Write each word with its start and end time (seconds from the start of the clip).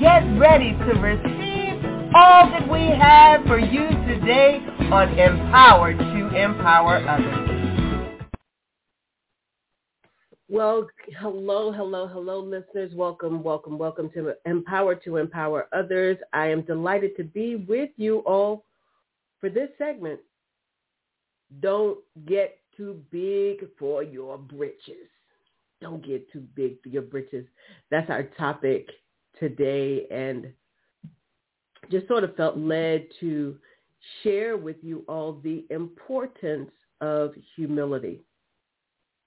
get 0.00 0.20
ready 0.38 0.72
to 0.72 1.00
receive 1.00 1.84
all 2.14 2.48
that 2.50 2.68
we 2.70 2.86
have 2.86 3.44
for 3.46 3.58
you 3.58 3.88
today 4.06 4.60
on 4.92 5.18
Empower 5.18 5.92
to 5.92 6.36
Empower 6.36 6.96
Others. 7.08 8.30
Well, 10.48 10.88
hello, 11.20 11.72
hello, 11.72 12.06
hello, 12.06 12.38
listeners. 12.40 12.92
Welcome, 12.94 13.42
welcome, 13.42 13.76
welcome 13.76 14.08
to 14.14 14.34
Empower 14.46 14.94
to 14.94 15.16
Empower 15.16 15.66
Others. 15.72 16.18
I 16.32 16.46
am 16.46 16.62
delighted 16.62 17.16
to 17.16 17.24
be 17.24 17.56
with 17.56 17.90
you 17.96 18.18
all 18.20 18.64
for 19.40 19.50
this 19.50 19.68
segment. 19.78 20.20
Don't 21.60 21.98
get 22.26 22.58
too 22.76 23.02
big 23.10 23.66
for 23.78 24.04
your 24.04 24.38
britches 24.38 25.08
don't 25.80 26.04
get 26.04 26.28
too 26.32 26.44
big 26.56 26.82
for 26.82 26.88
your 26.88 27.02
britches. 27.02 27.46
That's 27.88 28.10
our 28.10 28.24
topic 28.36 28.88
today 29.38 30.06
and 30.10 30.48
just 31.90 32.06
sort 32.08 32.24
of 32.24 32.36
felt 32.36 32.56
led 32.56 33.06
to 33.20 33.56
share 34.22 34.56
with 34.56 34.76
you 34.82 35.04
all 35.08 35.40
the 35.42 35.64
importance 35.70 36.70
of 37.00 37.32
humility. 37.56 38.20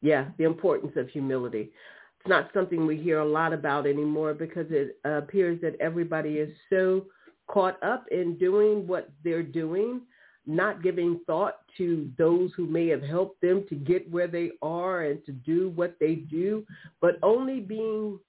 Yeah, 0.01 0.25
the 0.37 0.45
importance 0.45 0.93
of 0.95 1.09
humility. 1.09 1.71
It's 2.19 2.29
not 2.29 2.49
something 2.53 2.85
we 2.85 2.97
hear 2.97 3.19
a 3.19 3.25
lot 3.25 3.53
about 3.53 3.87
anymore 3.87 4.33
because 4.33 4.67
it 4.69 4.99
appears 5.05 5.59
that 5.61 5.75
everybody 5.79 6.37
is 6.37 6.53
so 6.69 7.05
caught 7.47 7.81
up 7.83 8.05
in 8.11 8.37
doing 8.37 8.87
what 8.87 9.09
they're 9.23 9.43
doing 9.43 10.01
not 10.47 10.81
giving 10.81 11.19
thought 11.27 11.57
to 11.77 12.09
those 12.17 12.51
who 12.55 12.65
may 12.65 12.87
have 12.87 13.03
helped 13.03 13.41
them 13.41 13.65
to 13.69 13.75
get 13.75 14.09
where 14.11 14.27
they 14.27 14.51
are 14.61 15.03
and 15.03 15.23
to 15.25 15.31
do 15.31 15.69
what 15.75 15.95
they 15.99 16.15
do, 16.15 16.65
but 16.99 17.17
only 17.21 17.59
being, 17.59 18.19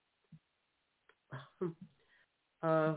uh, 2.62 2.94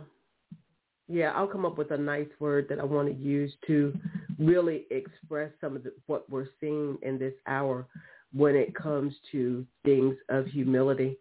yeah, 1.08 1.32
I'll 1.32 1.48
come 1.48 1.66
up 1.66 1.78
with 1.78 1.92
a 1.92 1.98
nice 1.98 2.30
word 2.40 2.68
that 2.70 2.80
I 2.80 2.84
want 2.84 3.08
to 3.08 3.14
use 3.14 3.54
to 3.68 3.94
really 4.40 4.86
express 4.90 5.52
some 5.62 5.76
of 5.76 5.84
the, 5.84 5.94
what 6.08 6.30
we're 6.30 6.48
seeing 6.60 6.98
in 7.04 7.20
this 7.20 7.34
hour 7.48 7.88
when 8.34 8.56
it 8.56 8.76
comes 8.76 9.14
to 9.32 9.66
things 9.84 10.16
of 10.30 10.48
humility. 10.48 11.18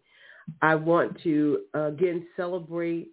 I 0.61 0.75
want 0.75 1.21
to, 1.23 1.61
again, 1.73 2.27
celebrate 2.35 3.09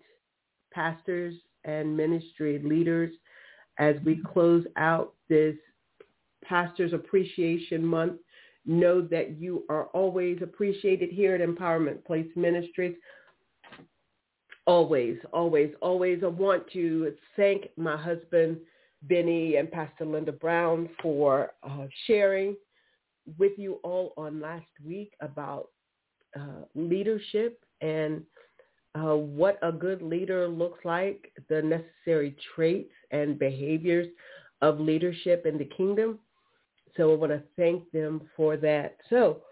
pastors 0.73 1.35
and 1.65 1.97
ministry 1.97 2.61
leaders 2.63 3.15
as 3.79 3.97
we 4.05 4.21
close 4.33 4.65
out 4.77 5.15
this 5.29 5.57
Pastor's 6.45 6.93
Appreciation 6.93 7.85
Month. 7.85 8.21
Know 8.65 9.03
that 9.03 9.39
you 9.39 9.65
are 9.69 9.87
always 9.87 10.39
appreciated 10.43 11.11
here 11.11 11.35
at 11.35 11.41
Empowerment 11.41 12.05
Place 12.05 12.29
Ministries. 12.37 12.97
Always, 14.67 15.19
always, 15.33 15.73
always. 15.81 16.23
I 16.23 16.29
want 16.29 16.71
to 16.73 17.15
thank 17.37 17.67
my 17.77 17.97
husband, 17.97 18.59
Benny, 19.03 19.57
and 19.57 19.71
Pastor 19.71 20.05
Linda 20.05 20.33
Brown 20.33 20.89
for 21.03 21.53
uh, 21.65 21.87
sharing 22.07 22.57
with 23.39 23.53
you 23.57 23.81
all 23.83 24.13
on 24.17 24.41
last 24.41 24.67
week 24.85 25.13
about 25.21 25.69
uh, 26.37 26.65
leadership 26.75 27.61
and 27.81 28.23
uh, 28.95 29.17
what 29.17 29.59
a 29.63 29.73
good 29.73 30.03
leader 30.03 30.47
looks 30.47 30.85
like, 30.85 31.33
the 31.49 31.63
necessary 31.63 32.37
traits 32.55 32.93
and 33.11 33.39
behaviors 33.39 34.07
of 34.61 34.79
leadership 34.79 35.47
in 35.47 35.59
the 35.59 35.69
kingdom. 35.77 36.19
So 36.97 37.13
I 37.13 37.17
want 37.17 37.33
to 37.33 37.43
thank 37.57 37.91
them 37.91 38.29
for 38.37 38.57
that. 38.59 38.99
So 39.09 39.43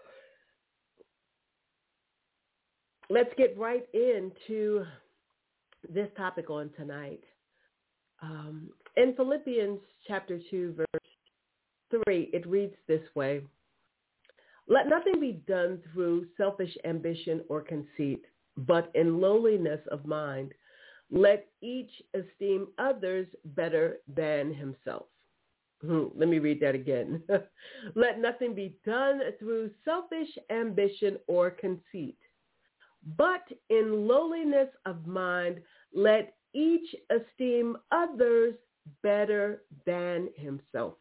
let's 3.09 3.31
get 3.37 3.57
right 3.57 3.85
into 3.93 4.85
this 5.89 6.09
topic 6.17 6.49
on 6.49 6.69
tonight. 6.77 7.23
Um, 8.21 8.69
in 8.97 9.15
Philippians 9.15 9.79
chapter 10.07 10.39
2, 10.49 10.73
verse 10.73 12.03
3, 12.05 12.29
it 12.33 12.47
reads 12.47 12.75
this 12.87 13.01
way. 13.15 13.41
Let 14.67 14.87
nothing 14.87 15.19
be 15.19 15.41
done 15.47 15.81
through 15.91 16.27
selfish 16.37 16.75
ambition 16.85 17.41
or 17.49 17.61
conceit 17.61 18.23
but 18.57 18.91
in 18.95 19.21
lowliness 19.21 19.81
of 19.91 20.05
mind, 20.05 20.53
let 21.09 21.47
each 21.61 21.91
esteem 22.13 22.67
others 22.77 23.27
better 23.45 23.97
than 24.07 24.53
himself. 24.53 25.07
Hmm, 25.81 26.05
let 26.15 26.29
me 26.29 26.39
read 26.39 26.59
that 26.61 26.75
again. 26.75 27.23
let 27.95 28.19
nothing 28.19 28.53
be 28.53 28.77
done 28.85 29.19
through 29.39 29.71
selfish 29.83 30.29
ambition 30.49 31.17
or 31.27 31.49
conceit, 31.49 32.17
but 33.17 33.43
in 33.69 34.07
lowliness 34.07 34.69
of 34.85 35.05
mind, 35.07 35.61
let 35.93 36.35
each 36.53 36.95
esteem 37.09 37.77
others 37.91 38.55
better 39.03 39.63
than 39.85 40.29
himself. 40.35 40.95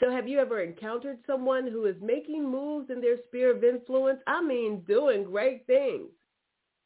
So 0.00 0.10
have 0.10 0.26
you 0.26 0.38
ever 0.38 0.60
encountered 0.60 1.18
someone 1.26 1.66
who 1.66 1.84
is 1.86 1.96
making 2.00 2.48
moves 2.48 2.90
in 2.90 3.00
their 3.00 3.18
sphere 3.28 3.54
of 3.54 3.64
influence? 3.64 4.20
I 4.26 4.42
mean, 4.42 4.82
doing 4.86 5.24
great 5.24 5.66
things. 5.66 6.08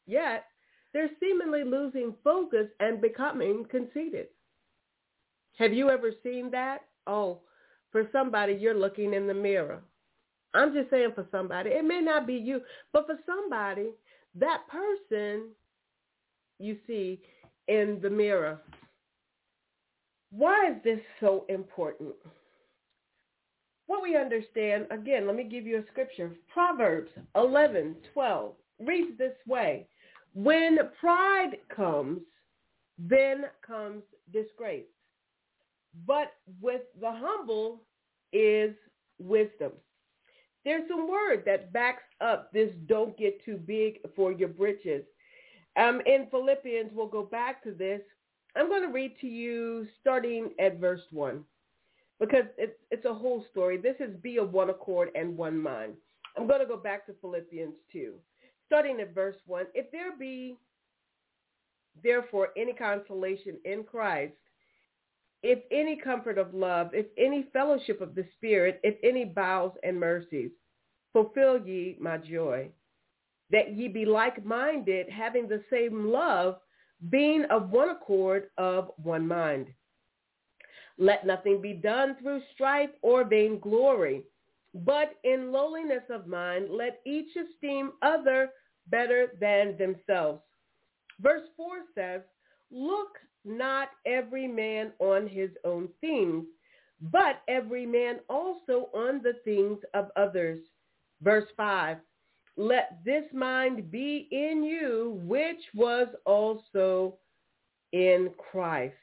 Yet, 0.05 0.45
they're 0.91 1.09
seemingly 1.19 1.63
losing 1.63 2.13
focus 2.23 2.67
and 2.79 3.01
becoming 3.01 3.65
conceited. 3.69 4.27
Have 5.57 5.73
you 5.73 5.89
ever 5.89 6.11
seen 6.23 6.51
that? 6.51 6.81
Oh, 7.07 7.41
for 7.91 8.07
somebody, 8.11 8.53
you're 8.53 8.77
looking 8.77 9.13
in 9.13 9.27
the 9.27 9.33
mirror. 9.33 9.81
I'm 10.53 10.73
just 10.73 10.89
saying 10.89 11.11
for 11.15 11.25
somebody. 11.31 11.71
It 11.71 11.85
may 11.85 12.01
not 12.01 12.27
be 12.27 12.35
you, 12.35 12.61
but 12.91 13.07
for 13.07 13.17
somebody, 13.25 13.89
that 14.35 14.61
person 14.69 15.49
you 16.59 16.77
see 16.87 17.19
in 17.67 17.99
the 18.01 18.09
mirror. 18.09 18.59
Why 20.31 20.71
is 20.71 20.75
this 20.83 20.99
so 21.19 21.45
important? 21.49 22.15
what 23.93 24.01
we 24.01 24.15
understand, 24.15 24.87
again, 24.91 25.27
let 25.27 25.35
me 25.35 25.43
give 25.43 25.67
you 25.67 25.77
a 25.77 25.91
scripture. 25.91 26.31
Proverbs 26.51 27.11
11, 27.35 27.95
12 28.13 28.53
reads 28.79 29.17
this 29.17 29.35
way. 29.47 29.87
When 30.33 30.79
pride 30.99 31.57
comes, 31.75 32.21
then 32.97 33.45
comes 33.65 34.01
disgrace. 34.31 34.85
But 36.07 36.33
with 36.59 36.81
the 36.99 37.11
humble 37.11 37.81
is 38.31 38.73
wisdom. 39.19 39.73
There's 40.65 40.87
some 40.87 41.09
word 41.09 41.43
that 41.45 41.73
backs 41.73 42.03
up 42.21 42.51
this 42.53 42.71
don't 42.87 43.17
get 43.17 43.43
too 43.43 43.57
big 43.57 43.99
for 44.15 44.31
your 44.31 44.49
britches. 44.49 45.03
Um, 45.75 46.01
in 46.05 46.27
Philippians, 46.29 46.91
we'll 46.93 47.07
go 47.07 47.23
back 47.23 47.63
to 47.63 47.71
this. 47.71 48.01
I'm 48.55 48.69
going 48.69 48.83
to 48.83 48.93
read 48.93 49.15
to 49.21 49.27
you 49.27 49.87
starting 49.99 50.51
at 50.59 50.79
verse 50.79 51.01
1 51.11 51.43
because 52.19 52.45
it's, 52.57 52.77
it's 52.91 53.05
a 53.05 53.13
whole 53.13 53.43
story. 53.51 53.77
This 53.77 53.95
is 53.99 54.15
be 54.21 54.37
of 54.37 54.53
one 54.53 54.69
accord 54.69 55.09
and 55.15 55.35
one 55.35 55.59
mind. 55.59 55.93
I'm 56.37 56.47
going 56.47 56.59
to 56.59 56.65
go 56.65 56.77
back 56.77 57.05
to 57.07 57.13
Philippians 57.19 57.73
2, 57.91 58.13
starting 58.67 58.99
at 59.01 59.13
verse 59.13 59.35
1. 59.47 59.65
If 59.73 59.91
there 59.91 60.15
be 60.17 60.55
therefore 62.03 62.49
any 62.57 62.73
consolation 62.73 63.57
in 63.65 63.83
Christ, 63.83 64.33
if 65.43 65.59
any 65.71 65.97
comfort 65.97 66.37
of 66.37 66.53
love, 66.53 66.91
if 66.93 67.05
any 67.17 67.47
fellowship 67.53 68.01
of 68.01 68.15
the 68.15 68.25
Spirit, 68.37 68.79
if 68.83 68.95
any 69.03 69.25
bowels 69.25 69.73
and 69.83 69.99
mercies, 69.99 70.51
fulfill 71.11 71.59
ye 71.59 71.97
my 71.99 72.17
joy, 72.17 72.69
that 73.51 73.73
ye 73.75 73.87
be 73.87 74.05
like-minded, 74.05 75.09
having 75.09 75.47
the 75.47 75.61
same 75.69 76.07
love, 76.07 76.55
being 77.09 77.43
of 77.51 77.69
one 77.69 77.89
accord 77.89 78.49
of 78.57 78.91
one 79.03 79.27
mind. 79.27 79.67
Let 80.97 81.25
nothing 81.25 81.61
be 81.61 81.73
done 81.73 82.15
through 82.21 82.41
strife 82.53 82.91
or 83.01 83.25
vainglory, 83.25 84.23
but 84.73 85.15
in 85.23 85.51
lowliness 85.51 86.03
of 86.09 86.25
mind, 86.25 86.69
let 86.71 87.01
each 87.05 87.35
esteem 87.35 87.91
other 88.01 88.49
better 88.87 89.33
than 89.39 89.77
themselves. 89.77 90.41
Verse 91.19 91.47
4 91.57 91.67
says, 91.95 92.21
Look 92.71 93.17
not 93.45 93.89
every 94.05 94.47
man 94.47 94.91
on 94.99 95.27
his 95.27 95.49
own 95.65 95.89
things, 96.01 96.45
but 97.11 97.41
every 97.47 97.85
man 97.85 98.19
also 98.29 98.89
on 98.93 99.21
the 99.21 99.33
things 99.43 99.79
of 99.93 100.09
others. 100.15 100.59
Verse 101.21 101.47
5, 101.57 101.97
let 102.55 102.99
this 103.03 103.23
mind 103.33 103.91
be 103.91 104.27
in 104.31 104.63
you, 104.63 105.19
which 105.23 105.61
was 105.73 106.07
also 106.25 107.15
in 107.91 108.29
Christ. 108.51 108.95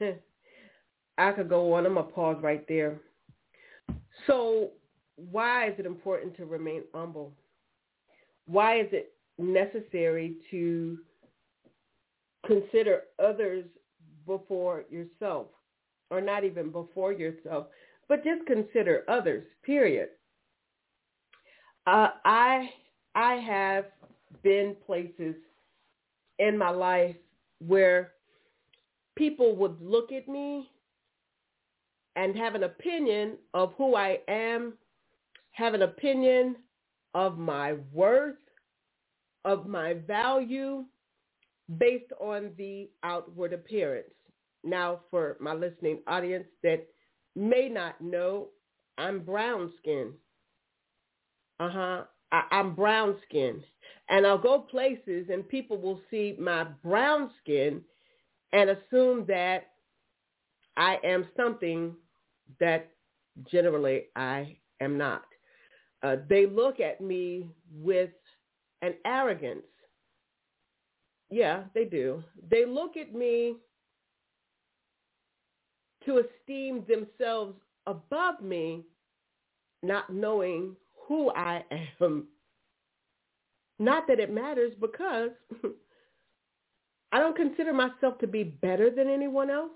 I 1.18 1.32
could 1.32 1.48
go 1.48 1.72
on. 1.74 1.86
I'm 1.86 1.94
going 1.94 2.06
to 2.06 2.12
pause 2.12 2.38
right 2.42 2.64
there. 2.68 2.98
So 4.26 4.70
why 5.16 5.68
is 5.68 5.74
it 5.78 5.86
important 5.86 6.36
to 6.36 6.46
remain 6.46 6.82
humble? 6.92 7.32
Why 8.46 8.80
is 8.80 8.88
it 8.92 9.12
necessary 9.38 10.36
to 10.50 10.98
consider 12.46 13.02
others 13.22 13.64
before 14.26 14.84
yourself 14.90 15.46
or 16.10 16.20
not 16.20 16.44
even 16.44 16.70
before 16.70 17.12
yourself, 17.12 17.66
but 18.08 18.24
just 18.24 18.46
consider 18.46 19.02
others, 19.08 19.44
period. 19.64 20.10
Uh, 21.86 22.08
I, 22.24 22.70
I 23.14 23.34
have 23.34 23.86
been 24.42 24.76
places 24.86 25.34
in 26.38 26.56
my 26.56 26.70
life 26.70 27.16
where 27.66 28.12
people 29.16 29.54
would 29.56 29.80
look 29.80 30.12
at 30.12 30.28
me 30.28 30.70
and 32.16 32.36
have 32.36 32.54
an 32.54 32.64
opinion 32.64 33.36
of 33.54 33.72
who 33.76 33.96
I 33.96 34.18
am, 34.28 34.74
have 35.52 35.74
an 35.74 35.82
opinion 35.82 36.56
of 37.14 37.38
my 37.38 37.74
worth, 37.92 38.36
of 39.44 39.66
my 39.66 39.94
value 39.94 40.84
based 41.78 42.12
on 42.20 42.52
the 42.56 42.90
outward 43.02 43.52
appearance. 43.52 44.10
Now, 44.62 45.00
for 45.10 45.36
my 45.40 45.52
listening 45.52 46.00
audience 46.06 46.46
that 46.62 46.86
may 47.36 47.68
not 47.68 48.00
know, 48.00 48.48
I'm 48.98 49.20
brown 49.20 49.72
skinned. 49.78 50.14
Uh-huh. 51.60 52.04
I, 52.32 52.42
I'm 52.50 52.74
brown 52.74 53.16
skinned. 53.28 53.64
And 54.08 54.26
I'll 54.26 54.38
go 54.38 54.58
places 54.60 55.26
and 55.30 55.48
people 55.48 55.78
will 55.78 56.00
see 56.10 56.36
my 56.38 56.64
brown 56.64 57.30
skin 57.42 57.82
and 58.52 58.70
assume 58.70 59.24
that 59.26 59.70
I 60.76 60.98
am 61.04 61.26
something 61.36 61.94
that 62.60 62.90
generally 63.50 64.04
I 64.16 64.56
am 64.80 64.98
not. 64.98 65.24
Uh, 66.02 66.16
they 66.28 66.46
look 66.46 66.80
at 66.80 67.00
me 67.00 67.48
with 67.72 68.10
an 68.82 68.94
arrogance. 69.06 69.64
Yeah, 71.30 71.64
they 71.74 71.84
do. 71.86 72.22
They 72.50 72.66
look 72.66 72.96
at 72.96 73.14
me 73.14 73.56
to 76.06 76.18
esteem 76.20 76.84
themselves 76.88 77.56
above 77.86 78.40
me, 78.42 78.84
not 79.82 80.12
knowing 80.12 80.76
who 81.08 81.30
I 81.32 81.64
am. 82.00 82.28
Not 83.78 84.06
that 84.08 84.20
it 84.20 84.32
matters 84.32 84.74
because 84.80 85.30
I 87.12 87.20
don't 87.20 87.36
consider 87.36 87.72
myself 87.72 88.18
to 88.20 88.26
be 88.26 88.44
better 88.44 88.90
than 88.90 89.08
anyone 89.08 89.50
else. 89.50 89.72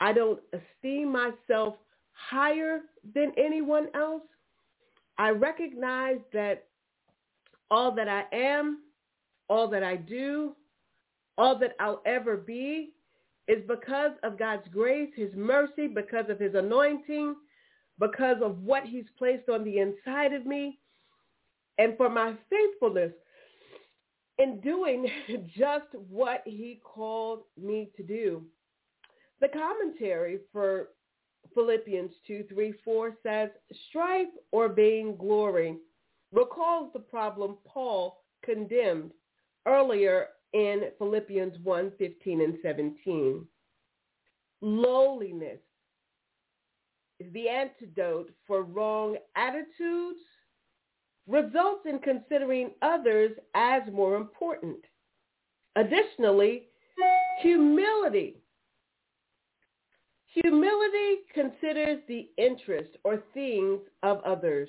I 0.00 0.12
don't 0.12 0.40
esteem 0.52 1.12
myself 1.12 1.76
higher 2.12 2.80
than 3.14 3.32
anyone 3.38 3.88
else. 3.94 4.22
I 5.18 5.30
recognize 5.30 6.18
that 6.32 6.68
all 7.70 7.94
that 7.96 8.08
I 8.08 8.24
am, 8.32 8.82
all 9.48 9.68
that 9.68 9.82
I 9.82 9.96
do, 9.96 10.54
all 11.36 11.58
that 11.58 11.74
I'll 11.80 12.02
ever 12.06 12.36
be 12.36 12.92
is 13.48 13.62
because 13.68 14.12
of 14.22 14.38
God's 14.38 14.66
grace, 14.72 15.10
his 15.14 15.34
mercy, 15.34 15.86
because 15.86 16.26
of 16.28 16.38
his 16.38 16.54
anointing, 16.54 17.34
because 17.98 18.38
of 18.42 18.62
what 18.62 18.84
he's 18.84 19.04
placed 19.18 19.48
on 19.48 19.64
the 19.64 19.78
inside 19.78 20.32
of 20.32 20.46
me, 20.46 20.78
and 21.78 21.96
for 21.96 22.08
my 22.08 22.34
faithfulness 22.48 23.12
in 24.38 24.60
doing 24.60 25.08
just 25.56 25.86
what 26.08 26.42
he 26.44 26.80
called 26.82 27.42
me 27.60 27.90
to 27.96 28.02
do. 28.02 28.42
The 29.40 29.48
commentary 29.48 30.38
for 30.52 30.88
Philippians 31.54 32.12
2, 32.26 32.44
3, 32.48 32.74
4 32.84 33.16
says, 33.22 33.50
strife 33.88 34.28
or 34.52 34.68
vain 34.68 35.16
glory 35.16 35.76
recalls 36.32 36.92
the 36.92 37.00
problem 37.00 37.58
Paul 37.66 38.22
condemned 38.44 39.12
earlier 39.66 40.28
in 40.52 40.84
Philippians 40.98 41.56
1, 41.62 41.92
15 41.98 42.40
and 42.40 42.58
17. 42.62 43.46
Lowliness 44.60 45.58
is 47.20 47.32
the 47.32 47.48
antidote 47.48 48.30
for 48.46 48.62
wrong 48.62 49.16
attitudes, 49.36 50.20
results 51.26 51.86
in 51.86 51.98
considering 51.98 52.70
others 52.82 53.32
as 53.54 53.82
more 53.92 54.16
important. 54.16 54.78
Additionally, 55.76 56.68
humility. 57.40 58.36
Humility 60.26 61.20
considers 61.32 62.00
the 62.08 62.28
interest 62.38 62.90
or 63.04 63.22
things 63.32 63.80
of 64.02 64.20
others. 64.24 64.68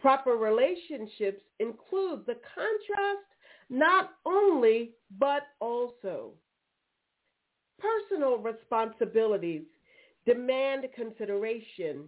Proper 0.00 0.32
relationships 0.32 1.42
include 1.58 2.24
the 2.26 2.36
contrast 2.54 3.29
not 3.70 4.10
only, 4.26 4.90
but 5.18 5.44
also. 5.60 6.32
Personal 7.78 8.36
responsibilities 8.38 9.62
demand 10.26 10.86
consideration, 10.94 12.04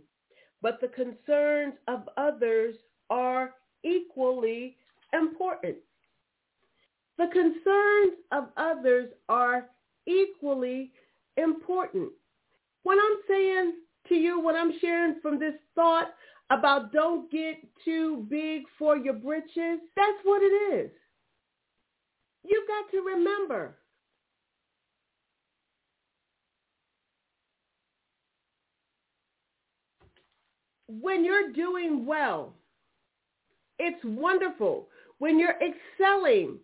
but 0.60 0.80
the 0.80 0.88
concerns 0.88 1.74
of 1.88 2.08
others 2.16 2.74
are 3.08 3.54
equally 3.84 4.76
important. 5.14 5.76
The 7.18 7.28
concerns 7.32 8.18
of 8.32 8.48
others 8.56 9.10
are 9.28 9.66
equally 10.06 10.92
important. 11.36 12.10
When 12.82 12.98
I'm 12.98 13.18
saying 13.28 13.72
to 14.08 14.14
you, 14.14 14.40
when 14.40 14.56
I'm 14.56 14.72
sharing 14.80 15.20
from 15.20 15.38
this 15.38 15.54
thought 15.74 16.08
about 16.50 16.92
don't 16.92 17.30
get 17.30 17.56
too 17.84 18.26
big 18.28 18.62
for 18.78 18.96
your 18.96 19.14
britches, 19.14 19.80
that's 19.96 20.18
what 20.24 20.42
it 20.42 20.74
is. 20.74 20.90
You've 22.44 22.68
got 22.68 22.90
to 22.90 23.02
remember. 23.02 23.76
When 30.88 31.24
you're 31.24 31.52
doing 31.52 32.04
well, 32.04 32.54
it's 33.78 34.04
wonderful. 34.04 34.88
When 35.18 35.38
you're 35.38 35.56
excelling, 35.60 36.58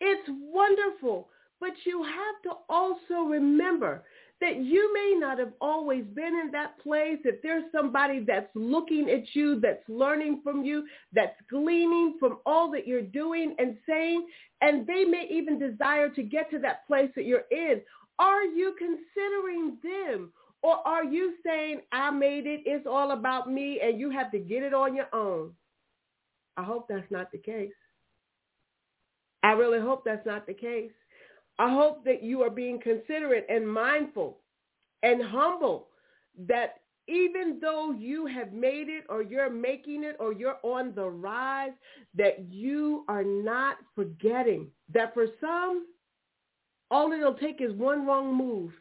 it's 0.00 0.28
wonderful. 0.28 1.28
But 1.60 1.72
you 1.84 2.02
have 2.02 2.42
to 2.44 2.50
also 2.68 3.28
remember 3.28 4.04
that 4.44 4.62
you 4.62 4.92
may 4.92 5.16
not 5.18 5.38
have 5.38 5.54
always 5.62 6.04
been 6.14 6.38
in 6.38 6.50
that 6.52 6.78
place. 6.80 7.16
If 7.24 7.40
there's 7.42 7.64
somebody 7.72 8.22
that's 8.26 8.50
looking 8.54 9.08
at 9.08 9.34
you, 9.34 9.58
that's 9.58 9.82
learning 9.88 10.42
from 10.44 10.62
you, 10.62 10.84
that's 11.14 11.40
gleaning 11.48 12.16
from 12.20 12.40
all 12.44 12.70
that 12.72 12.86
you're 12.86 13.00
doing 13.00 13.54
and 13.58 13.78
saying, 13.88 14.26
and 14.60 14.86
they 14.86 15.04
may 15.04 15.26
even 15.30 15.58
desire 15.58 16.10
to 16.10 16.22
get 16.22 16.50
to 16.50 16.58
that 16.58 16.86
place 16.86 17.10
that 17.16 17.24
you're 17.24 17.46
in, 17.50 17.80
are 18.18 18.44
you 18.44 18.76
considering 18.78 19.78
them? 19.82 20.30
Or 20.62 20.76
are 20.86 21.04
you 21.04 21.34
saying, 21.44 21.80
I 21.92 22.10
made 22.10 22.46
it, 22.46 22.60
it's 22.66 22.86
all 22.86 23.12
about 23.12 23.50
me, 23.50 23.80
and 23.82 23.98
you 23.98 24.10
have 24.10 24.30
to 24.32 24.38
get 24.38 24.62
it 24.62 24.74
on 24.74 24.94
your 24.94 25.08
own? 25.14 25.52
I 26.58 26.64
hope 26.64 26.86
that's 26.88 27.10
not 27.10 27.32
the 27.32 27.38
case. 27.38 27.72
I 29.42 29.52
really 29.52 29.80
hope 29.80 30.04
that's 30.04 30.26
not 30.26 30.46
the 30.46 30.54
case. 30.54 30.92
I 31.58 31.72
hope 31.72 32.04
that 32.04 32.22
you 32.22 32.42
are 32.42 32.50
being 32.50 32.80
considerate 32.80 33.46
and 33.48 33.68
mindful 33.68 34.38
and 35.02 35.22
humble 35.22 35.88
that 36.46 36.80
even 37.06 37.58
though 37.60 37.92
you 37.92 38.26
have 38.26 38.52
made 38.52 38.88
it 38.88 39.04
or 39.08 39.22
you're 39.22 39.50
making 39.50 40.04
it 40.04 40.16
or 40.18 40.32
you're 40.32 40.58
on 40.62 40.94
the 40.94 41.08
rise, 41.08 41.72
that 42.14 42.46
you 42.50 43.04
are 43.08 43.22
not 43.22 43.76
forgetting 43.94 44.68
that 44.92 45.12
for 45.14 45.26
some, 45.40 45.86
all 46.90 47.12
it'll 47.12 47.34
take 47.34 47.60
is 47.60 47.72
one 47.74 48.06
wrong 48.06 48.34
move. 48.34 48.72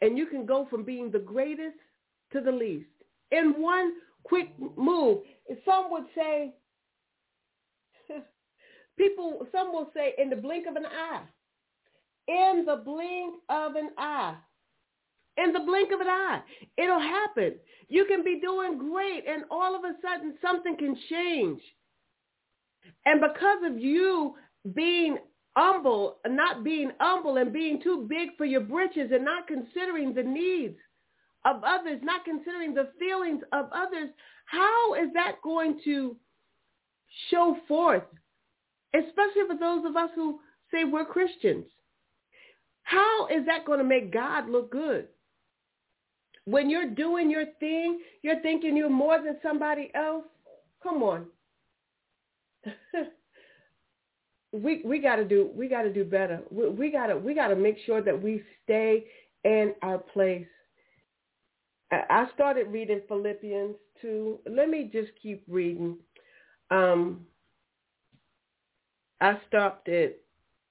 And 0.00 0.16
you 0.16 0.26
can 0.26 0.46
go 0.46 0.66
from 0.70 0.84
being 0.84 1.10
the 1.10 1.18
greatest 1.18 1.76
to 2.32 2.40
the 2.40 2.52
least 2.52 2.86
in 3.30 3.60
one 3.60 3.94
quick 4.22 4.48
move. 4.76 5.18
Some 5.64 5.90
would 5.90 6.04
say, 6.14 6.54
people, 8.96 9.46
some 9.52 9.72
will 9.72 9.90
say 9.94 10.14
in 10.18 10.30
the 10.30 10.36
blink 10.36 10.66
of 10.66 10.76
an 10.76 10.86
eye 10.86 11.22
in 12.28 12.64
the 12.66 12.82
blink 12.84 13.36
of 13.48 13.76
an 13.76 13.90
eye. 13.98 14.36
In 15.36 15.52
the 15.52 15.60
blink 15.60 15.92
of 15.92 16.00
an 16.00 16.08
eye. 16.08 16.40
It'll 16.76 17.00
happen. 17.00 17.54
You 17.88 18.04
can 18.06 18.22
be 18.24 18.40
doing 18.40 18.78
great 18.78 19.24
and 19.28 19.44
all 19.50 19.74
of 19.74 19.82
a 19.84 19.94
sudden 20.00 20.34
something 20.40 20.76
can 20.76 20.96
change. 21.10 21.60
And 23.04 23.20
because 23.20 23.58
of 23.64 23.78
you 23.78 24.34
being 24.74 25.18
humble, 25.56 26.18
not 26.26 26.64
being 26.64 26.90
humble 27.00 27.36
and 27.36 27.52
being 27.52 27.80
too 27.82 28.06
big 28.08 28.36
for 28.36 28.44
your 28.44 28.60
britches 28.60 29.10
and 29.12 29.24
not 29.24 29.46
considering 29.46 30.14
the 30.14 30.22
needs 30.22 30.76
of 31.44 31.62
others, 31.64 32.00
not 32.02 32.24
considering 32.24 32.74
the 32.74 32.88
feelings 32.98 33.42
of 33.52 33.66
others, 33.72 34.08
How 34.46 34.94
is 34.94 35.12
that 35.14 35.36
going 35.42 35.80
to 35.84 36.16
show 37.30 37.56
forth, 37.66 38.04
especially 38.94 39.46
for 39.48 39.56
those 39.58 39.84
of 39.84 39.96
us 39.96 40.10
who 40.14 40.40
say 40.72 40.84
we're 40.84 41.04
Christians? 41.04 41.66
Is 43.26 43.46
that 43.46 43.64
going 43.64 43.78
to 43.78 43.84
make 43.84 44.12
God 44.12 44.48
look 44.48 44.70
good? 44.70 45.08
When 46.46 46.68
you're 46.68 46.90
doing 46.90 47.30
your 47.30 47.46
thing, 47.58 48.00
you're 48.22 48.40
thinking 48.40 48.76
you're 48.76 48.90
more 48.90 49.22
than 49.22 49.38
somebody 49.42 49.90
else. 49.94 50.24
Come 50.82 51.02
on. 51.02 51.26
we 54.52 54.82
we 54.84 55.00
got 55.00 55.16
to 55.16 55.24
do 55.24 55.50
we 55.54 55.68
got 55.68 55.82
to 55.82 55.92
do 55.92 56.04
better. 56.04 56.40
We, 56.50 56.68
we 56.68 56.92
got 56.92 57.06
to 57.08 57.16
we 57.16 57.34
got 57.34 57.48
to 57.48 57.56
make 57.56 57.78
sure 57.86 58.02
that 58.02 58.22
we 58.22 58.42
stay 58.64 59.04
in 59.44 59.74
our 59.82 59.98
place. 59.98 60.46
I 61.90 62.26
started 62.34 62.68
reading 62.68 63.02
Philippians 63.08 63.76
2. 64.02 64.40
Let 64.50 64.68
me 64.68 64.90
just 64.92 65.10
keep 65.22 65.44
reading. 65.48 65.96
Um, 66.70 67.20
I 69.20 69.38
stopped 69.48 69.88
at 69.88 70.16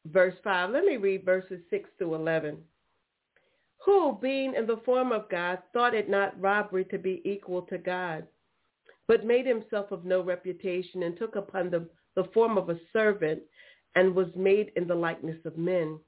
verse 0.06 0.36
5. 0.44 0.72
Let 0.72 0.86
me 0.86 0.98
read 0.98 1.26
verses 1.26 1.60
6 1.70 1.90
to 2.00 2.16
11. 2.16 2.58
Who, 3.86 4.18
being 4.22 4.54
in 4.56 4.66
the 4.66 4.82
form 4.86 5.12
of 5.12 5.30
God, 5.30 5.60
thought 5.74 5.94
it 5.94 6.10
not 6.10 6.40
robbery 6.40 6.86
to 6.86 6.98
be 6.98 7.22
equal 7.26 7.64
to 7.64 7.78
God, 7.78 8.26
but 9.08 9.26
made 9.26 9.46
himself 9.46 9.92
of 9.92 10.06
no 10.06 10.22
reputation 10.22 11.04
and 11.04 11.18
took 11.18 11.36
upon 11.36 11.70
the, 11.70 11.88
the 12.16 12.24
form 12.34 12.58
of 12.58 12.70
a 12.70 12.80
servant 12.94 13.42
and 13.96 14.16
was 14.16 14.30
made 14.36 14.72
in 14.76 14.88
the 14.88 14.96
likeness 14.96 15.38
of 15.46 15.58
men. 15.58 16.00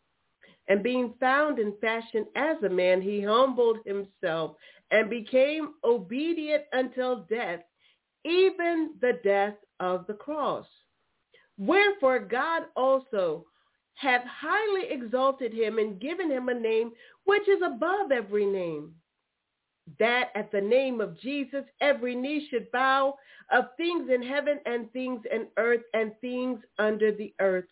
And 0.67 0.81
being 0.81 1.13
found 1.19 1.59
in 1.59 1.73
fashion 1.79 2.25
as 2.35 2.57
a 2.63 2.69
man, 2.69 3.01
he 3.01 3.21
humbled 3.21 3.79
himself 3.85 4.55
and 4.91 5.09
became 5.09 5.73
obedient 5.83 6.63
until 6.71 7.25
death, 7.29 7.59
even 8.23 8.91
the 9.01 9.19
death 9.23 9.55
of 9.79 10.07
the 10.07 10.13
cross. 10.13 10.65
Wherefore 11.57 12.19
God 12.19 12.63
also 12.75 13.45
hath 13.95 14.23
highly 14.25 14.91
exalted 14.91 15.53
him 15.53 15.79
and 15.79 15.99
given 15.99 16.29
him 16.29 16.49
a 16.49 16.53
name 16.53 16.91
which 17.23 17.47
is 17.47 17.61
above 17.65 18.11
every 18.11 18.45
name, 18.45 18.93
that 19.99 20.29
at 20.35 20.51
the 20.51 20.61
name 20.61 21.01
of 21.01 21.19
Jesus 21.19 21.63
every 21.81 22.15
knee 22.15 22.47
should 22.49 22.71
bow 22.71 23.15
of 23.51 23.65
things 23.77 24.09
in 24.13 24.21
heaven 24.21 24.59
and 24.65 24.91
things 24.91 25.21
in 25.31 25.47
earth 25.57 25.83
and 25.93 26.11
things 26.21 26.59
under 26.77 27.11
the 27.11 27.33
earth. 27.39 27.65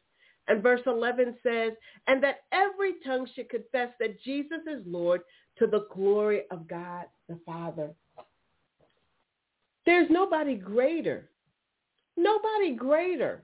And 0.47 0.61
verse 0.61 0.81
11 0.85 1.37
says, 1.41 1.71
and 2.07 2.21
that 2.23 2.41
every 2.51 2.95
tongue 3.05 3.27
should 3.33 3.49
confess 3.49 3.89
that 3.99 4.21
Jesus 4.21 4.59
is 4.67 4.83
Lord 4.85 5.21
to 5.57 5.67
the 5.67 5.87
glory 5.93 6.43
of 6.51 6.67
God 6.67 7.05
the 7.29 7.39
Father. 7.45 7.91
There's 9.85 10.09
nobody 10.09 10.55
greater. 10.55 11.29
Nobody 12.15 12.73
greater. 12.75 13.43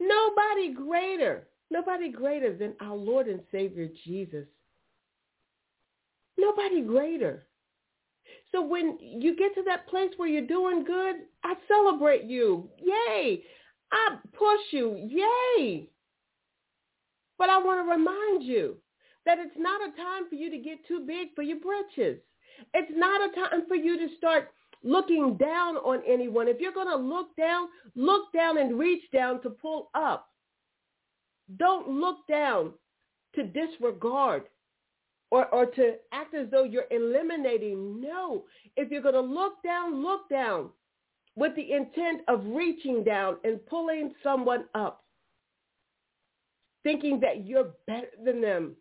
Nobody 0.00 0.72
greater. 0.72 1.48
Nobody 1.70 2.10
greater 2.10 2.56
than 2.56 2.74
our 2.80 2.96
Lord 2.96 3.28
and 3.28 3.40
Savior 3.52 3.88
Jesus. 4.04 4.46
Nobody 6.38 6.82
greater. 6.82 7.44
So 8.52 8.62
when 8.62 8.98
you 9.00 9.36
get 9.36 9.54
to 9.54 9.62
that 9.64 9.88
place 9.88 10.10
where 10.16 10.28
you're 10.28 10.46
doing 10.46 10.84
good, 10.84 11.16
I 11.44 11.54
celebrate 11.66 12.24
you. 12.24 12.68
Yay. 12.82 13.42
I 13.92 14.16
push 14.32 14.60
you. 14.70 14.96
Yay. 14.96 15.88
But 17.38 17.50
I 17.50 17.58
want 17.58 17.84
to 17.84 17.90
remind 17.90 18.44
you 18.44 18.76
that 19.26 19.38
it's 19.38 19.56
not 19.58 19.80
a 19.82 19.96
time 19.96 20.28
for 20.28 20.36
you 20.36 20.50
to 20.50 20.58
get 20.58 20.86
too 20.86 21.04
big 21.06 21.34
for 21.34 21.42
your 21.42 21.58
britches. 21.60 22.20
It's 22.74 22.92
not 22.94 23.20
a 23.20 23.34
time 23.34 23.66
for 23.68 23.76
you 23.76 23.98
to 23.98 24.16
start 24.16 24.50
looking 24.82 25.36
down 25.36 25.76
on 25.76 26.02
anyone. 26.06 26.48
If 26.48 26.60
you're 26.60 26.72
going 26.72 26.88
to 26.88 26.96
look 26.96 27.34
down, 27.36 27.68
look 27.94 28.32
down 28.32 28.58
and 28.58 28.78
reach 28.78 29.02
down 29.12 29.42
to 29.42 29.50
pull 29.50 29.90
up. 29.94 30.28
Don't 31.56 31.88
look 31.88 32.18
down 32.28 32.72
to 33.34 33.44
disregard 33.44 34.44
or, 35.30 35.46
or 35.46 35.66
to 35.66 35.94
act 36.12 36.34
as 36.34 36.48
though 36.50 36.64
you're 36.64 36.84
eliminating. 36.90 38.00
No. 38.00 38.44
If 38.76 38.90
you're 38.90 39.02
going 39.02 39.14
to 39.14 39.20
look 39.20 39.62
down, 39.62 40.02
look 40.02 40.28
down 40.28 40.70
with 41.36 41.54
the 41.56 41.72
intent 41.72 42.22
of 42.28 42.42
reaching 42.46 43.04
down 43.04 43.36
and 43.44 43.64
pulling 43.66 44.12
someone 44.22 44.64
up, 44.74 45.04
thinking 46.82 47.20
that 47.20 47.46
you're 47.46 47.70
better 47.86 48.08
than 48.24 48.40
them, 48.40 48.74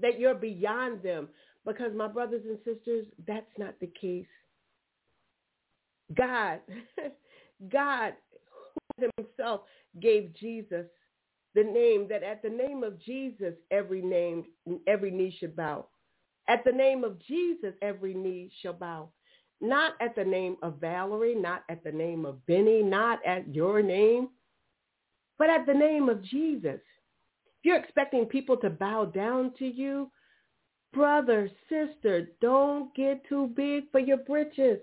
that 0.00 0.18
you're 0.18 0.34
beyond 0.34 1.02
them. 1.02 1.28
Because 1.64 1.92
my 1.94 2.08
brothers 2.08 2.42
and 2.44 2.58
sisters, 2.64 3.06
that's 3.26 3.46
not 3.56 3.74
the 3.80 3.90
case. 4.00 4.26
God, 6.14 6.60
God 7.72 8.14
himself 9.18 9.62
gave 10.00 10.34
Jesus 10.34 10.86
the 11.54 11.64
name 11.64 12.06
that 12.08 12.22
at 12.22 12.42
the 12.42 12.48
name 12.48 12.82
of 12.82 13.00
Jesus, 13.00 13.54
every 13.70 14.02
name, 14.02 14.44
every 14.86 15.10
knee 15.10 15.34
should 15.38 15.54
bow. 15.54 15.86
At 16.48 16.64
the 16.64 16.72
name 16.72 17.04
of 17.04 17.18
Jesus, 17.20 17.74
every 17.82 18.14
knee 18.14 18.50
shall 18.62 18.72
bow. 18.72 19.10
Not 19.60 19.92
at 20.00 20.16
the 20.16 20.24
name 20.24 20.56
of 20.62 20.80
Valerie, 20.80 21.36
not 21.36 21.62
at 21.68 21.84
the 21.84 21.92
name 21.92 22.24
of 22.24 22.44
Benny, 22.46 22.82
not 22.82 23.24
at 23.24 23.54
your 23.54 23.82
name, 23.82 24.30
but 25.38 25.50
at 25.50 25.66
the 25.66 25.74
name 25.74 26.08
of 26.08 26.22
Jesus. 26.22 26.80
If 27.60 27.64
you're 27.64 27.78
expecting 27.78 28.26
people 28.26 28.56
to 28.56 28.70
bow 28.70 29.04
down 29.04 29.52
to 29.58 29.66
you, 29.66 30.10
brother, 30.92 31.48
sister, 31.68 32.30
don't 32.40 32.92
get 32.94 33.22
too 33.28 33.52
big 33.54 33.90
for 33.92 34.00
your 34.00 34.16
britches. 34.16 34.80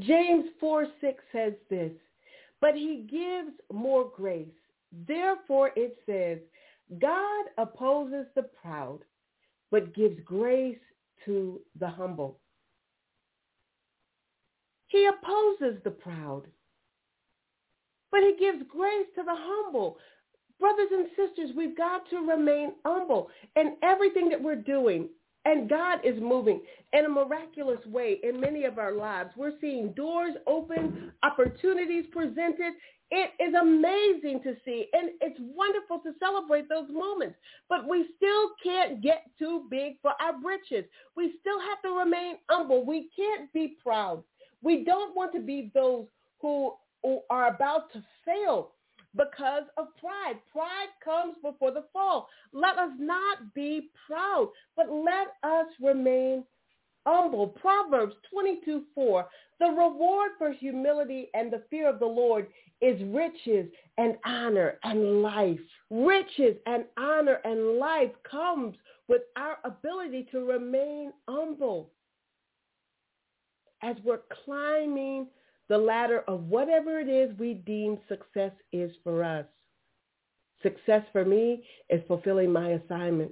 James 0.00 0.44
4, 0.60 0.86
6 1.00 1.24
says 1.32 1.52
this, 1.70 1.92
but 2.60 2.74
he 2.74 3.06
gives 3.10 3.56
more 3.72 4.10
grace. 4.14 4.48
Therefore 5.06 5.70
it 5.76 5.96
says, 6.06 6.38
God 7.00 7.44
opposes 7.58 8.26
the 8.34 8.42
proud, 8.42 9.00
but 9.70 9.94
gives 9.94 10.18
grace 10.24 10.78
to 11.24 11.60
the 11.78 11.88
humble. 11.88 12.38
He 14.88 15.06
opposes 15.06 15.82
the 15.84 15.90
proud, 15.90 16.44
but 18.10 18.20
he 18.20 18.36
gives 18.38 18.62
grace 18.70 19.06
to 19.16 19.22
the 19.22 19.34
humble. 19.34 19.98
Brothers 20.58 20.88
and 20.90 21.06
sisters, 21.16 21.50
we've 21.56 21.76
got 21.76 22.08
to 22.10 22.18
remain 22.18 22.72
humble 22.84 23.28
in 23.54 23.76
everything 23.82 24.28
that 24.30 24.42
we're 24.42 24.56
doing. 24.56 25.08
And 25.48 25.66
God 25.66 26.00
is 26.04 26.20
moving 26.20 26.60
in 26.92 27.06
a 27.06 27.08
miraculous 27.08 27.84
way 27.86 28.18
in 28.22 28.38
many 28.38 28.64
of 28.64 28.78
our 28.78 28.92
lives. 28.92 29.30
We're 29.34 29.58
seeing 29.62 29.92
doors 29.92 30.34
open, 30.46 31.10
opportunities 31.22 32.04
presented. 32.12 32.74
It 33.10 33.30
is 33.40 33.54
amazing 33.58 34.42
to 34.42 34.54
see, 34.62 34.88
and 34.92 35.12
it's 35.22 35.40
wonderful 35.40 36.00
to 36.00 36.12
celebrate 36.20 36.68
those 36.68 36.90
moments. 36.90 37.36
But 37.70 37.88
we 37.88 38.08
still 38.18 38.50
can't 38.62 39.00
get 39.02 39.24
too 39.38 39.64
big 39.70 39.94
for 40.02 40.12
our 40.20 40.38
britches. 40.38 40.84
We 41.16 41.36
still 41.40 41.58
have 41.60 41.80
to 41.80 41.98
remain 41.98 42.36
humble. 42.50 42.84
We 42.84 43.08
can't 43.16 43.50
be 43.54 43.78
proud. 43.82 44.22
We 44.62 44.84
don't 44.84 45.16
want 45.16 45.32
to 45.32 45.40
be 45.40 45.70
those 45.74 46.04
who, 46.42 46.74
are 47.30 47.54
about 47.54 47.90
to 47.94 48.04
fail 48.26 48.72
because 49.16 49.64
of 49.76 49.86
pride. 49.96 50.38
Pride 50.52 50.88
comes 51.04 51.36
before 51.42 51.72
the 51.72 51.84
fall. 51.92 52.28
Let 52.52 52.78
us 52.78 52.90
not 52.98 53.54
be 53.54 53.90
proud, 54.06 54.50
but 54.76 54.90
let 54.90 55.28
us 55.42 55.66
remain 55.80 56.44
humble. 57.06 57.48
Proverbs 57.48 58.14
22, 58.30 58.82
4. 58.94 59.26
The 59.60 59.66
reward 59.66 60.32
for 60.38 60.52
humility 60.52 61.28
and 61.34 61.52
the 61.52 61.62
fear 61.70 61.88
of 61.88 61.98
the 61.98 62.06
Lord 62.06 62.46
is 62.80 63.00
riches 63.06 63.70
and 63.96 64.16
honor 64.24 64.78
and 64.84 65.22
life. 65.22 65.58
Riches 65.90 66.56
and 66.66 66.84
honor 66.96 67.40
and 67.44 67.78
life 67.78 68.12
comes 68.30 68.76
with 69.08 69.22
our 69.36 69.58
ability 69.64 70.28
to 70.30 70.44
remain 70.44 71.12
humble 71.28 71.90
as 73.82 73.96
we're 74.04 74.20
climbing 74.44 75.26
the 75.68 75.78
ladder 75.78 76.24
of 76.28 76.44
whatever 76.44 76.98
it 76.98 77.08
is 77.08 77.36
we 77.38 77.54
deem 77.54 77.98
success 78.08 78.52
is 78.72 78.90
for 79.04 79.22
us. 79.22 79.44
Success 80.62 81.02
for 81.12 81.24
me 81.24 81.62
is 81.90 82.00
fulfilling 82.08 82.52
my 82.52 82.70
assignment 82.70 83.30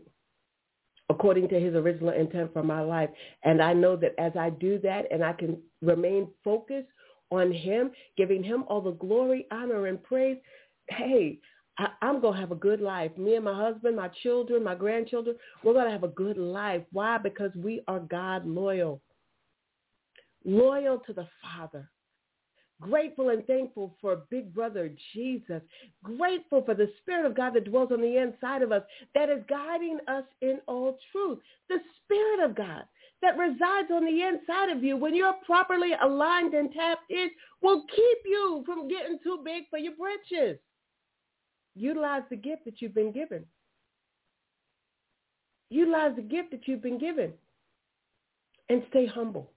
according 1.08 1.48
to 1.48 1.58
his 1.60 1.74
original 1.74 2.10
intent 2.10 2.52
for 2.52 2.62
my 2.62 2.80
life. 2.80 3.10
And 3.44 3.62
I 3.62 3.72
know 3.72 3.96
that 3.96 4.14
as 4.18 4.32
I 4.36 4.50
do 4.50 4.78
that 4.80 5.04
and 5.10 5.24
I 5.24 5.32
can 5.32 5.56
remain 5.80 6.28
focused 6.44 6.88
on 7.30 7.52
him, 7.52 7.90
giving 8.16 8.42
him 8.42 8.64
all 8.68 8.80
the 8.80 8.92
glory, 8.92 9.46
honor, 9.50 9.86
and 9.86 10.02
praise, 10.02 10.36
hey, 10.88 11.38
I, 11.78 11.88
am 12.02 12.20
going 12.20 12.34
to 12.34 12.40
have 12.40 12.52
a 12.52 12.56
good 12.56 12.80
life. 12.80 13.16
Me 13.16 13.36
and 13.36 13.44
my 13.44 13.54
husband, 13.54 13.96
my 13.96 14.08
children, 14.22 14.64
my 14.64 14.74
grandchildren, 14.74 15.36
we're 15.62 15.74
going 15.74 15.86
to 15.86 15.92
have 15.92 16.04
a 16.04 16.08
good 16.08 16.38
life. 16.38 16.82
Why? 16.92 17.18
Because 17.18 17.50
we 17.54 17.82
are 17.86 18.00
God 18.00 18.46
loyal. 18.46 19.00
Loyal 20.44 20.98
to 21.06 21.12
the 21.12 21.26
Father 21.42 21.90
Grateful 22.80 23.30
and 23.30 23.46
thankful 23.46 23.96
for 24.00 24.24
big 24.30 24.52
brother 24.54 24.90
Jesus. 25.14 25.62
Grateful 26.02 26.62
for 26.62 26.74
the 26.74 26.90
Spirit 27.00 27.24
of 27.24 27.34
God 27.34 27.54
that 27.54 27.64
dwells 27.64 27.90
on 27.90 28.02
the 28.02 28.18
inside 28.18 28.62
of 28.62 28.70
us 28.70 28.82
that 29.14 29.30
is 29.30 29.42
guiding 29.48 29.98
us 30.08 30.24
in 30.42 30.58
all 30.66 30.98
truth. 31.10 31.38
The 31.68 31.78
Spirit 32.04 32.44
of 32.44 32.54
God. 32.54 32.84
that 33.22 33.38
resides 33.38 33.90
on 33.90 34.04
the 34.04 34.22
inside 34.22 34.70
of 34.70 34.84
you 34.84 34.96
when 34.96 35.14
you're 35.14 35.34
properly 35.44 35.92
aligned 36.02 36.54
and 36.54 36.70
tapped 36.72 37.10
in 37.10 37.30
will 37.62 37.82
keep 37.94 38.18
you 38.26 38.62
from 38.66 38.88
getting 38.88 39.18
too 39.22 39.40
big 39.44 39.64
for 39.70 39.78
your 39.78 39.94
britches. 39.96 40.58
Utilize 41.74 42.22
the 42.30 42.36
gift 42.36 42.64
that 42.66 42.80
you've 42.80 42.94
been 42.94 43.12
given. 43.12 43.44
Utilize 45.70 46.14
the 46.16 46.22
gift 46.22 46.50
that 46.50 46.68
you've 46.68 46.82
been 46.82 46.98
given 46.98 47.32
and 48.68 48.82
stay 48.90 49.06
humble. 49.06 49.50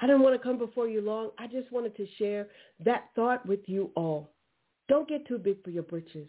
I 0.00 0.06
didn't 0.06 0.22
want 0.22 0.34
to 0.34 0.42
come 0.42 0.58
before 0.58 0.88
you 0.88 1.00
long. 1.02 1.30
I 1.38 1.46
just 1.46 1.70
wanted 1.70 1.96
to 1.96 2.06
share 2.18 2.48
that 2.84 3.10
thought 3.14 3.44
with 3.46 3.60
you 3.66 3.90
all. 3.96 4.30
Don't 4.88 5.08
get 5.08 5.26
too 5.26 5.38
big 5.38 5.62
for 5.62 5.70
your 5.70 5.82
britches. 5.82 6.26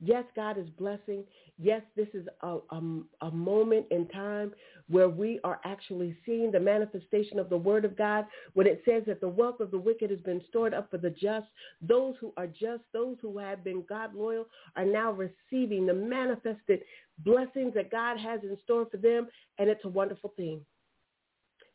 Yes, 0.00 0.24
God 0.34 0.58
is 0.58 0.68
blessing. 0.70 1.24
Yes, 1.56 1.82
this 1.96 2.08
is 2.12 2.26
a, 2.42 2.58
a, 2.70 3.00
a, 3.22 3.30
moment 3.30 3.86
in 3.90 4.08
time 4.08 4.52
where 4.88 5.08
we 5.08 5.38
are 5.44 5.60
actually 5.64 6.16
seeing 6.26 6.50
the 6.50 6.58
manifestation 6.58 7.38
of 7.38 7.48
the 7.48 7.56
word 7.56 7.84
of 7.84 7.96
God 7.96 8.26
when 8.54 8.66
it 8.66 8.82
says 8.84 9.04
that 9.06 9.20
the 9.20 9.28
wealth 9.28 9.60
of 9.60 9.70
the 9.70 9.78
wicked 9.78 10.10
has 10.10 10.20
been 10.20 10.42
stored 10.48 10.74
up 10.74 10.90
for 10.90 10.98
the 10.98 11.10
just. 11.10 11.46
Those 11.80 12.16
who 12.20 12.32
are 12.36 12.48
just, 12.48 12.82
those 12.92 13.16
who 13.22 13.38
have 13.38 13.62
been 13.62 13.84
God 13.88 14.14
loyal 14.14 14.46
are 14.76 14.84
now 14.84 15.12
receiving 15.12 15.86
the 15.86 15.94
manifested 15.94 16.80
blessings 17.20 17.72
that 17.74 17.90
God 17.90 18.18
has 18.18 18.40
in 18.42 18.58
store 18.64 18.86
for 18.90 18.96
them. 18.96 19.28
And 19.58 19.70
it's 19.70 19.84
a 19.84 19.88
wonderful 19.88 20.34
thing. 20.36 20.60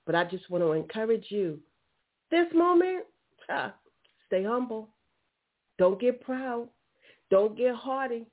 But 0.09 0.15
I 0.15 0.23
just 0.23 0.49
want 0.49 0.63
to 0.63 0.71
encourage 0.71 1.27
you 1.29 1.59
this 2.31 2.47
moment, 2.55 3.05
uh, 3.47 3.69
stay 4.25 4.43
humble. 4.43 4.89
Don't 5.77 6.01
get 6.01 6.21
proud. 6.21 6.67
Don't 7.29 7.55
get 7.55 7.75
haughty. 7.75 8.25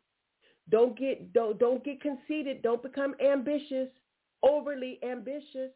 Don't 0.71 0.99
get 0.99 1.35
don't 1.35 1.59
don't 1.59 1.85
get 1.85 2.01
conceited. 2.01 2.63
Don't 2.63 2.83
become 2.83 3.15
ambitious, 3.23 3.91
overly 4.43 4.99
ambitious. 5.07 5.71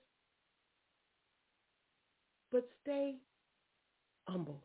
But 2.50 2.66
stay 2.80 3.16
humble. 4.26 4.64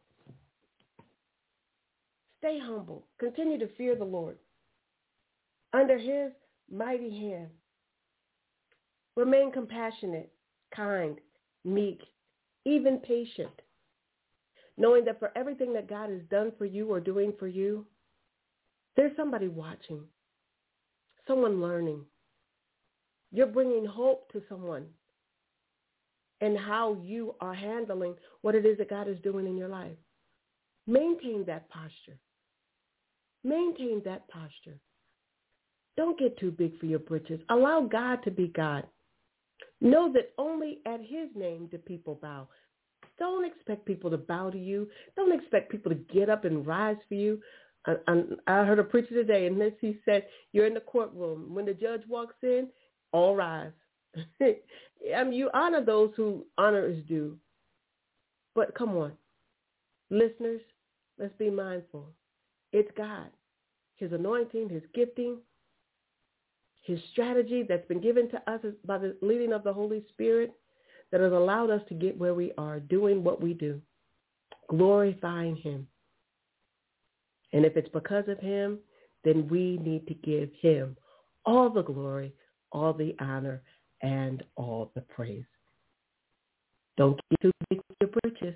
Stay 2.38 2.60
humble. 2.64 3.08
Continue 3.20 3.60
to 3.60 3.68
fear 3.76 3.98
the 3.98 4.06
Lord. 4.06 4.38
Under 5.74 5.98
his 5.98 6.32
mighty 6.72 7.10
hand. 7.10 7.50
Remain 9.18 9.52
compassionate, 9.52 10.32
kind, 10.76 11.20
meek, 11.64 12.02
even 12.66 13.00
patient. 13.00 13.62
Knowing 14.78 15.06
that 15.06 15.20
for 15.20 15.32
everything 15.36 15.74
that 15.74 15.90
God 15.90 16.10
has 16.10 16.22
done 16.30 16.52
for 16.58 16.66
you 16.66 16.92
or 16.92 17.00
doing 17.00 17.34
for 17.40 17.48
you, 17.48 17.86
there's 18.98 19.16
somebody 19.16 19.48
watching, 19.48 20.02
someone 21.28 21.62
learning. 21.62 22.02
You're 23.32 23.48
bringing 23.48 23.86
hope 23.86 24.32
to 24.32 24.42
someone 24.50 24.86
and 26.42 26.58
how 26.58 26.98
you 27.02 27.36
are 27.40 27.54
handling 27.54 28.16
what 28.42 28.56
it 28.56 28.66
is 28.66 28.78
that 28.78 28.90
God 28.90 29.08
is 29.08 29.18
doing 29.24 29.48
in 29.48 29.58
your 29.58 29.70
life. 29.70 29.98
Maintain 30.88 31.44
that 31.46 31.70
posture. 31.70 32.20
Maintain 33.44 34.02
that 34.06 34.28
posture. 34.28 34.78
Don't 35.98 36.20
get 36.20 36.38
too 36.38 36.52
big 36.52 36.78
for 36.80 36.86
your 36.86 37.00
britches. 37.00 37.40
Allow 37.50 37.82
God 37.82 38.22
to 38.24 38.32
be 38.32 38.48
God. 38.50 38.86
Know 39.82 40.12
that 40.14 40.34
only 40.38 40.80
at 40.86 41.00
his 41.02 41.30
name 41.36 41.68
do 41.68 41.78
people 41.78 42.20
bow. 42.22 42.48
Don't 43.18 43.46
expect 43.46 43.86
people 43.86 44.10
to 44.10 44.18
bow 44.18 44.50
to 44.50 44.58
you. 44.58 44.88
Don't 45.16 45.38
expect 45.38 45.72
people 45.72 45.92
to 45.92 45.98
get 46.14 46.30
up 46.30 46.46
and 46.46 46.66
rise 46.66 46.98
for 47.08 47.16
you. 47.16 47.42
I, 47.86 47.96
I, 48.48 48.66
heard 48.66 48.80
a 48.80 48.84
preacher 48.84 49.14
today, 49.14 49.46
and 49.46 49.62
this 49.62 49.74
he 49.80 50.00
said, 50.06 50.26
"You're 50.52 50.66
in 50.66 50.74
the 50.74 50.80
courtroom. 50.80 51.54
When 51.54 51.66
the 51.66 51.74
judge 51.74 52.02
walks 52.08 52.36
in, 52.42 52.70
all 53.12 53.36
rise." 53.36 53.72
I 54.42 55.24
mean, 55.24 55.34
you 55.34 55.50
honor 55.54 55.84
those 55.84 56.12
who 56.16 56.46
honor 56.58 56.88
is 56.88 57.04
due. 57.06 57.38
But 58.56 58.74
come 58.74 58.96
on, 58.98 59.12
listeners, 60.10 60.62
let's 61.20 61.36
be 61.38 61.50
mindful. 61.50 62.08
It's 62.72 62.90
God, 62.98 63.30
His 63.98 64.12
anointing, 64.14 64.70
His 64.70 64.84
gifting, 64.94 65.38
His 66.86 67.00
strategy 67.12 67.64
that's 67.68 67.88
been 67.88 68.02
given 68.02 68.30
to 68.30 68.52
us 68.52 68.62
by 68.86 68.98
the 68.98 69.16
leading 69.22 69.54
of 69.54 69.64
the 69.64 69.74
Holy 69.74 70.04
Spirit 70.10 70.54
that 71.12 71.22
has 71.22 71.32
allowed 71.32 71.70
us 71.70 71.82
to 71.90 71.94
get 71.94 72.18
where 72.18 72.34
we 72.34 72.52
are, 72.58 72.80
doing 72.80 73.24
what 73.24 73.42
we 73.42 73.54
do, 73.54 73.82
glorifying 74.70 75.56
Him. 75.56 75.88
And 77.56 77.66
if 77.66 77.78
it's 77.78 77.90
because 77.90 78.28
of 78.28 78.38
him, 78.40 78.80
then 79.24 79.48
we 79.48 79.78
need 79.78 80.06
to 80.08 80.14
give 80.14 80.50
him 80.60 80.98
all 81.46 81.70
the 81.70 81.84
glory, 81.84 82.34
all 82.74 82.92
the 82.92 83.16
honor, 83.20 83.62
and 84.02 84.44
all 84.58 84.92
the 84.94 85.02
praise. 85.02 85.46
Don't 86.98 87.20
get 87.30 87.42
too 87.42 87.52
big 87.70 87.80
for 87.80 87.96
your 88.02 88.10
britches. 88.22 88.56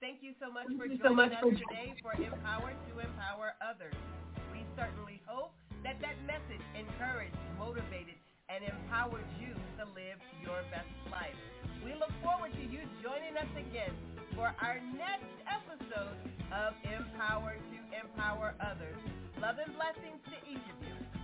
Thank 0.00 0.24
you 0.24 0.32
so 0.40 0.48
much 0.48 0.64
for 0.80 0.88
joining 0.88 1.04
so 1.04 1.12
much 1.12 1.28
us 1.36 1.44
for 1.44 1.52
today 1.52 1.92
for 2.00 2.16
Empower 2.16 2.72
to 2.72 2.92
Empower 3.04 3.52
Others. 3.60 3.92
We 4.48 4.64
certainly 4.72 5.20
hope 5.28 5.52
that 5.84 6.00
that 6.00 6.16
message 6.24 6.64
encouraged, 6.72 7.36
motivated, 7.60 8.16
and 8.48 8.64
empowered 8.64 9.28
you 9.36 9.52
to 9.76 9.84
live 9.92 10.16
your 10.40 10.56
best 10.72 10.88
life. 11.12 11.36
We 11.84 11.92
look 12.00 12.08
forward 12.24 12.56
to 12.56 12.64
you 12.64 12.80
joining 13.04 13.36
us 13.36 13.52
again 13.52 13.92
for 14.32 14.56
our 14.64 14.80
next 14.96 15.36
episode 15.44 16.16
of 16.48 16.72
Empower 16.80 17.60
to 17.60 17.78
Empower 17.92 18.56
Others. 18.56 18.96
Love 19.36 19.60
and 19.60 19.76
blessings 19.76 20.20
to 20.32 20.36
each 20.48 20.64
of 20.64 20.80
you. 20.80 21.19